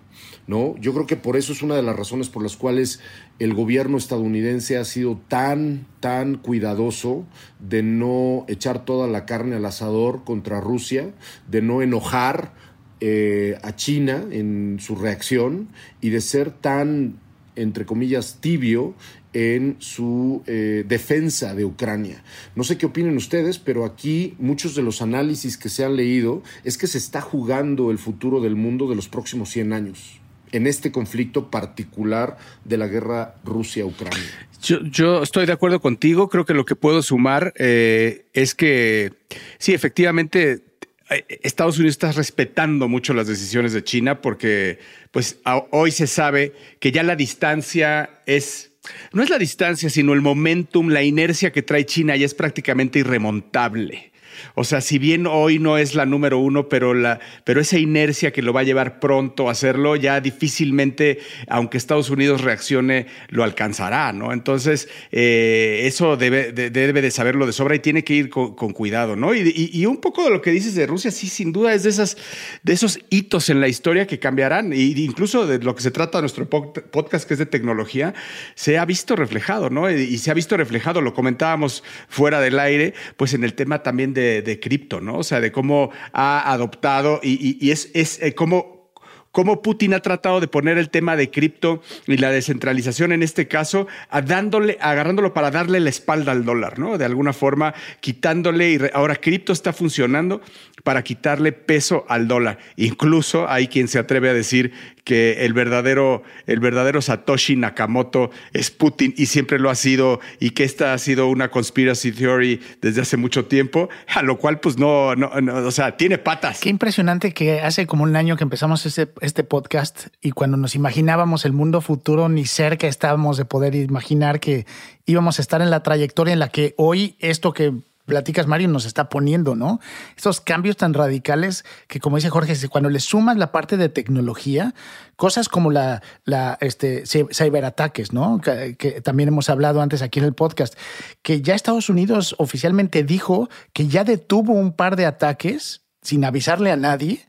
[0.48, 0.76] ¿no?
[0.78, 3.00] Yo creo que por eso es una de las razones por las cuales
[3.40, 7.26] el gobierno estadounidense ha sido tan, tan cuidadoso
[7.60, 11.14] de no echar toda la carne al asador contra Rusia,
[11.50, 12.54] de no enojar
[13.02, 15.70] eh, a China en su reacción
[16.00, 17.20] y de ser tan,
[17.56, 18.94] entre comillas, tibio
[19.36, 22.24] en su eh, defensa de Ucrania.
[22.56, 26.42] No sé qué opinen ustedes, pero aquí muchos de los análisis que se han leído
[26.64, 30.22] es que se está jugando el futuro del mundo de los próximos 100 años
[30.54, 34.24] en este conflicto particular de la guerra Rusia-Ucrania.
[34.62, 36.30] Yo, estoy de acuerdo contigo.
[36.30, 39.12] Creo que lo que puedo sumar eh, es que
[39.58, 40.64] sí, efectivamente,
[41.10, 44.80] eh, Estados Unidos está respetando mucho las decisiones de China porque
[45.12, 45.40] pues
[45.72, 48.72] hoy se sabe que ya la distancia es
[49.14, 53.00] no es la distancia, sino el momentum, la inercia que trae China ya es prácticamente
[53.00, 54.12] irremontable.
[54.56, 58.32] O sea, si bien hoy no es la número uno, pero, la, pero esa inercia
[58.32, 63.44] que lo va a llevar pronto a hacerlo, ya difícilmente, aunque Estados Unidos reaccione, lo
[63.44, 64.34] alcanzará, ¿no?
[64.34, 68.56] Entonces, eh, eso debe de, debe de saberlo de sobra y tiene que ir con,
[68.74, 69.34] cuidado, ¿no?
[69.34, 72.18] Y, un poco de lo que dices de Rusia, sí, sin duda es de, esas,
[72.64, 76.20] de esos hitos en la historia que cambiarán, e incluso de lo que se trata
[76.22, 78.14] nuestro podcast, que es de tecnología,
[78.56, 79.90] se ha visto reflejado, ¿no?
[79.90, 84.14] Y, se ha visto reflejado, lo comentábamos fuera del aire, pues en el tema también
[84.14, 85.20] de de, cripto, ¿no?
[85.20, 90.48] O sea, de cómo ha adoptado y, es, es eh, cómo Putin ha tratado de
[90.48, 93.88] poner el tema de cripto y la descentralización en este caso,
[94.26, 96.98] dándole, agarrándolo para darle la espalda al dólar, ¿no?
[96.98, 100.42] De alguna forma, quitándole, y ahora cripto está funcionando
[100.84, 102.60] para quitarle peso al dólar.
[102.78, 104.72] Incluso hay quien se atreve a decir
[105.06, 110.50] que el verdadero, el verdadero Satoshi Nakamoto es Putin y siempre lo ha sido y
[110.50, 114.78] que esta ha sido una conspiracy theory desde hace mucho tiempo, a lo cual pues
[114.78, 115.30] no, no,
[115.66, 116.60] o sea, tiene patas.
[116.60, 120.76] Qué impresionante que hace como un año que empezamos este, este podcast y cuando nos
[120.76, 124.66] imaginábamos el mundo futuro ni cerca estábamos de poder imaginar que
[125.06, 127.74] íbamos a estar en la trayectoria en la que hoy esto que
[128.06, 129.80] platicas, Mario, nos está poniendo, ¿no?
[130.16, 134.74] Estos cambios tan radicales que, como dice Jorge, cuando le sumas la parte de tecnología,
[135.16, 138.40] cosas como la, la este, ciberataques, ¿no?
[138.42, 140.78] Que, también hemos hablado antes aquí en el podcast,
[141.22, 146.72] que ya Estados Unidos oficialmente dijo que ya detuvo un par de ataques sin avisarle
[146.72, 147.28] a nadie.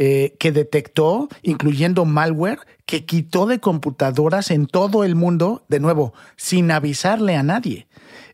[0.00, 6.14] Eh, que detectó, incluyendo malware, que quitó de computadoras en todo el mundo, de nuevo,
[6.36, 7.86] sin avisarle a nadie.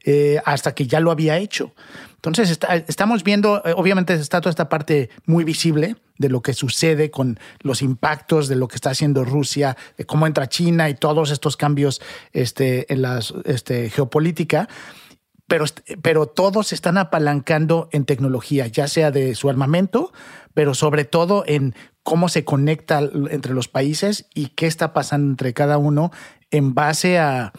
[0.05, 1.75] Eh, hasta que ya lo había hecho.
[2.17, 7.11] Entonces, estamos viendo, eh, obviamente está toda esta parte muy visible de lo que sucede
[7.11, 11.33] con los impactos de lo que está haciendo Rusia, de cómo entra China y todos
[11.33, 12.01] estos cambios
[12.33, 14.69] este, en la este, geopolítica.
[15.47, 15.67] Pero,
[16.03, 20.13] pero todos están apalancando en tecnología, ya sea de su armamento,
[20.55, 25.53] pero sobre todo en cómo se conecta entre los países y qué está pasando entre
[25.53, 26.13] cada uno
[26.51, 27.53] en base a,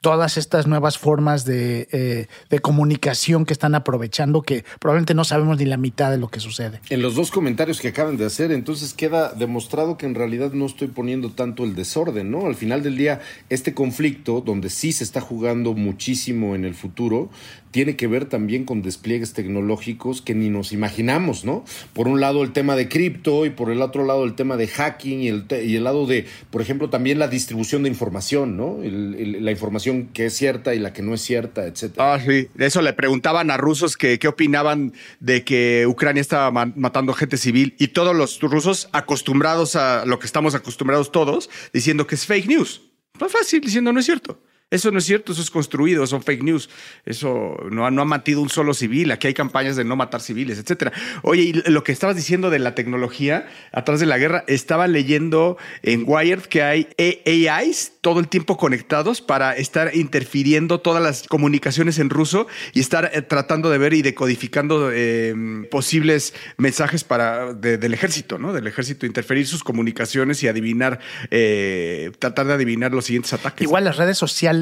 [0.00, 5.64] todas estas nuevas formas eh, de, comunicación que están aprovechando, que probablemente no sabemos ni
[5.64, 6.80] la mitad de lo que sucede.
[6.90, 10.66] En los dos comentarios que acaban de hacer, entonces queda demostrado que en realidad no
[10.66, 12.46] estoy poniendo tanto el desorden, ¿no?
[12.46, 17.30] Al final del día, este conflicto, donde sí se está jugando muchísimo en el futuro,
[17.70, 21.64] tiene que ver también con despliegues tecnológicos que ni nos imaginamos, ¿no?
[21.92, 24.68] Por un lado el tema de cripto y por el otro lado el tema de
[24.68, 28.78] hacking y el, lado de, por ejemplo, también la distribución de información, ¿no?
[28.82, 32.14] la información que es cierta y la que no es cierta, etcétera.
[32.14, 32.48] Ah, sí.
[32.58, 37.74] Eso le preguntaban a rusos que qué opinaban de que Ucrania estaba matando gente civil
[37.78, 42.46] y todos los rusos acostumbrados a lo que estamos acostumbrados todos, diciendo que es fake
[42.46, 42.82] news.
[43.14, 44.40] Fue fácil, diciendo no es cierto.
[44.70, 46.68] Eso no es cierto, eso es construido, son fake news.
[47.06, 49.10] Eso no, ha, no ha matido un solo civil.
[49.12, 50.92] Aquí hay campañas de no matar civiles, etcétera.
[51.22, 55.56] Oye, y lo que estabas diciendo de la tecnología atrás de la guerra, estaba leyendo
[55.82, 61.98] en Wired que hay AIs todo el tiempo conectados para estar interfiriendo todas las comunicaciones
[61.98, 67.94] en ruso y estar eh, tratando de ver y decodificando em, posibles mensajes para del
[67.94, 68.52] ejército, ¿no?
[68.52, 71.00] Del ejército, interferir sus comunicaciones y adivinar,
[71.30, 73.62] eh, tratar de adivinar los siguientes ataques.
[73.62, 74.57] Igual las redes sociales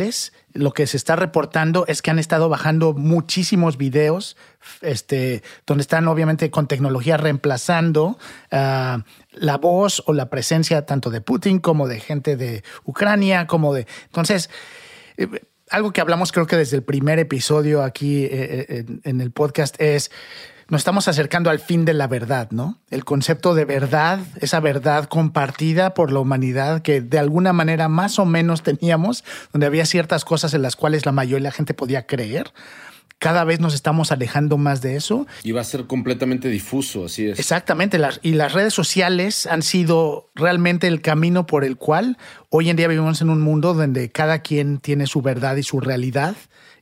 [0.52, 4.36] lo que se está reportando es que han estado bajando muchísimos videos,
[4.80, 8.18] este, donde están obviamente con tecnología reemplazando
[8.50, 13.74] ah, la voz o la presencia tanto de Putin como de gente de Ucrania, como
[13.74, 13.86] de...
[14.06, 14.50] Entonces,
[15.16, 15.28] eh,
[15.70, 19.80] algo que hablamos creo que desde el primer episodio aquí eh, eh, en el podcast
[19.80, 20.10] es
[20.68, 22.78] nos estamos acercando al fin de la verdad, ¿no?
[22.90, 28.18] El concepto de verdad, esa verdad compartida por la humanidad que de alguna manera más
[28.18, 31.74] o menos teníamos, donde había ciertas cosas en las cuales la mayoría de la gente
[31.74, 32.52] podía creer.
[33.18, 35.26] Cada vez nos estamos alejando más de eso.
[35.42, 37.38] Y va a ser completamente difuso, así es.
[37.38, 37.98] Exactamente.
[38.20, 42.18] y las redes sociales han sido realmente el camino por el cual
[42.50, 45.80] hoy en día vivimos en un mundo donde cada quien tiene su verdad y su
[45.80, 46.36] realidad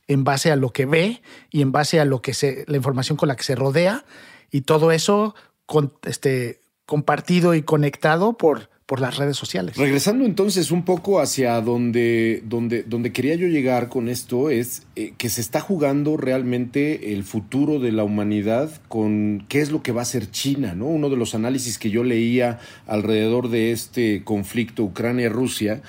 [0.07, 3.17] en base a lo que ve y en base a lo que se, la información
[3.17, 4.05] con la que se rodea
[4.51, 9.77] y todo eso con, este, compartido y conectado por por las redes sociales.
[9.77, 15.13] Regresando entonces un poco hacia donde, donde, donde quería yo llegar con esto, es eh,
[15.17, 19.91] que se está jugando realmente el futuro de la humanidad con qué es lo que
[19.91, 20.85] va a hacer China, ¿no?
[20.85, 25.81] Uno de los análisis que yo leía alrededor de este conflicto Ucrania-Rusia,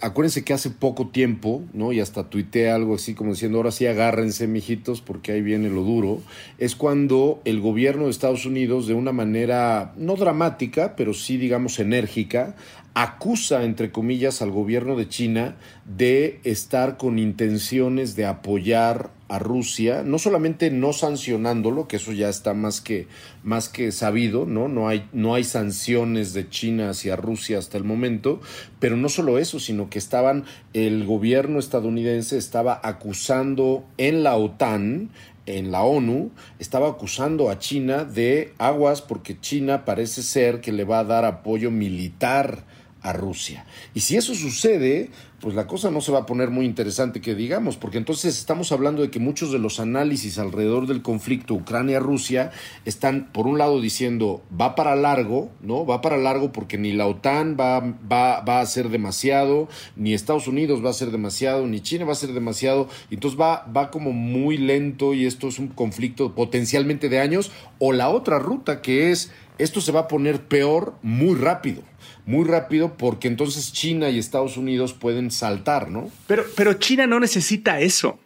[0.00, 1.92] acuérdense que hace poco tiempo, ¿no?
[1.92, 5.82] Y hasta tuiteé algo así como diciendo, ahora sí agárrense, mijitos, porque ahí viene lo
[5.82, 6.20] duro,
[6.58, 11.78] es cuando el gobierno de Estados Unidos, de una manera no dramática, pero sí, digamos,
[11.78, 12.56] enérgica,
[12.94, 20.02] acusa, entre comillas, al gobierno de China de estar con intenciones de apoyar a Rusia,
[20.04, 23.06] no solamente no sancionándolo, que eso ya está más que,
[23.44, 24.66] más que sabido, ¿no?
[24.66, 28.40] No hay, no hay sanciones de China hacia Rusia hasta el momento,
[28.80, 35.10] pero no solo eso, sino que estaban, el gobierno estadounidense estaba acusando en la OTAN,
[35.46, 40.84] en la ONU estaba acusando a China de aguas porque China parece ser que le
[40.84, 42.64] va a dar apoyo militar
[43.02, 43.64] a Rusia.
[43.94, 47.34] Y si eso sucede, pues la cosa no se va a poner muy interesante que
[47.34, 52.50] digamos, porque entonces estamos hablando de que muchos de los análisis alrededor del conflicto Ucrania-Rusia
[52.84, 55.86] están, por un lado, diciendo va para largo, ¿no?
[55.86, 60.46] Va para largo porque ni la OTAN va, va, va a ser demasiado, ni Estados
[60.46, 64.12] Unidos va a ser demasiado, ni China va a ser demasiado, entonces va, va como
[64.12, 69.10] muy lento y esto es un conflicto potencialmente de años, o la otra ruta que
[69.10, 71.82] es esto se va a poner peor muy rápido
[72.30, 76.10] muy rápido porque entonces China y Estados Unidos pueden saltar, ¿no?
[76.26, 78.18] Pero, pero China no necesita eso.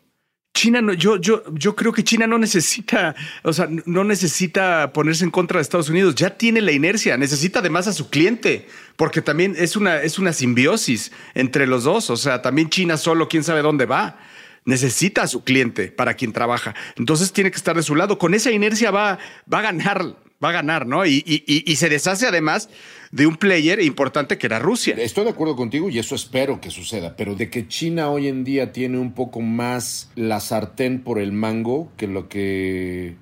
[0.53, 5.25] China no, yo, yo, yo creo que China no necesita, o sea, no necesita ponerse
[5.25, 6.15] en contra de Estados Unidos.
[6.15, 10.33] Ya tiene la inercia, necesita además a su cliente, porque también es una, es una
[10.33, 12.09] simbiosis entre los dos.
[12.11, 14.19] O sea, también China solo, quién sabe dónde va.
[14.67, 16.75] Necesita a su cliente para quien trabaja.
[16.97, 18.17] Entonces tiene que estar de su lado.
[18.17, 19.19] Con esa inercia va,
[19.53, 21.07] va a ganar va a ganar, ¿no?
[21.07, 22.69] Y, y, se deshace además
[23.11, 24.95] de un player importante que era Rusia.
[24.99, 28.45] Estoy de acuerdo contigo y eso espero que suceda, pero de que China hoy en
[28.45, 33.17] día tiene un poco más la sartén por el mango que lo que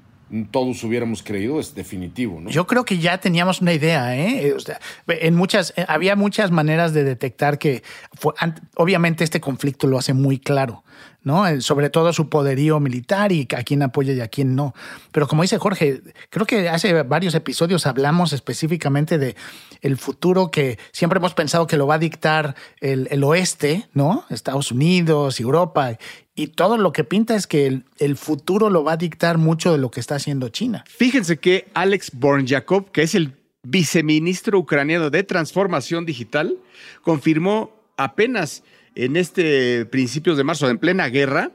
[0.51, 2.51] todos hubiéramos creído es definitivo, ¿no?
[2.51, 4.55] Yo creo que ya teníamos una idea, ¿eh?
[5.07, 7.83] en muchas, eh, había muchas maneras de detectar que
[8.77, 10.85] obviamente este conflicto lo hace muy claro.
[11.25, 11.47] ¿No?
[11.47, 14.75] Eh, sobre todo su poderío militar y a quién apoya y a quién no.
[15.13, 19.37] Pero como dice Jorge, creo que hace varios episodios hablamos específicamente de
[19.81, 24.25] el futuro que siempre hemos pensado que lo va a dictar el, el oeste, ¿no?
[24.31, 25.99] Estados Unidos, Europa,
[26.35, 29.73] y todo lo que pinta es que el, el, futuro lo va a dictar mucho
[29.73, 30.85] de lo que está haciendo China.
[30.89, 36.57] Fíjense que Alex Bornjakov, que es el viceministro ucraniano de transformación digital,
[37.03, 38.63] confirmó apenas
[38.95, 41.51] en este principios de marzo, en plena guerra,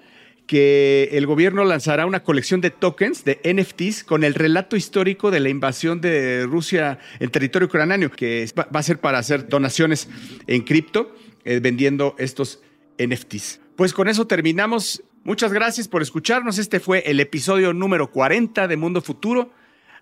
[0.48, 5.42] que el gobierno lanzará una colección de tokens, de NFTs, con el relato histórico de
[5.42, 10.08] la invasión de Rusia en territorio ucraniano, que va a ser para hacer donaciones
[10.48, 11.14] en cripto,
[11.44, 12.62] eh, vendiendo estos
[12.98, 13.60] NFTs.
[13.76, 15.04] Pues con eso terminamos.
[15.24, 16.58] Muchas gracias por escucharnos.
[16.58, 19.52] Este fue el episodio número 40 de Mundo Futuro.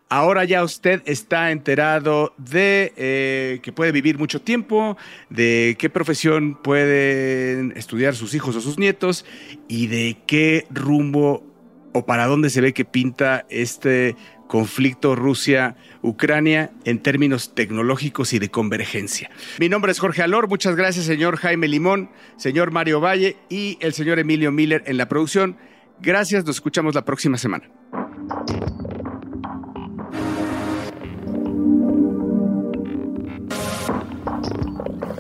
[0.07, 4.97] Ahora ya usted está enterado de eh, que puede vivir mucho tiempo,
[5.31, 9.25] de qué profesión pueden estudiar sus hijos o sus nietos
[9.67, 11.43] y de qué rumbo
[11.91, 14.15] o para dónde se ve que pinta este
[14.47, 19.31] conflicto Rusia-Ucrania en términos tecnológicos y de convergencia.
[19.59, 23.93] Mi nombre es Jorge Alor, muchas gracias señor Jaime Limón, señor Mario Valle y el
[23.93, 25.57] señor Emilio Miller en la producción.
[25.99, 27.71] Gracias, nos escuchamos la próxima semana.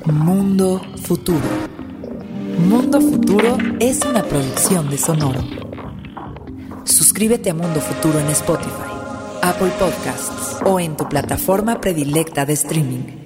[0.05, 1.39] Mundo Futuro.
[2.69, 5.43] Mundo Futuro es una producción de Sonoro.
[6.83, 8.69] Suscríbete a Mundo Futuro en Spotify,
[9.41, 13.24] Apple Podcasts o en tu plataforma predilecta de streaming.